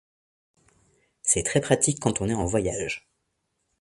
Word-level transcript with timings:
C'est 1.21 1.43
très 1.43 1.61
pratique 1.61 1.99
quand 1.99 2.21
on 2.21 2.27
est 2.27 2.33
en 2.33 2.45
voyage. 2.47 3.07